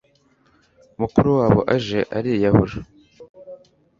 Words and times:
mukuru 0.99 1.29
wabo 1.39 1.61
aje 1.75 1.99
ariyahura 2.17 2.77